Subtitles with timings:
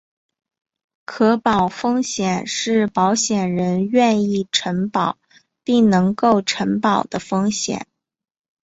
[1.05, 5.19] 可保风险是保险人愿意承保
[5.63, 7.85] 并能够承保的风险。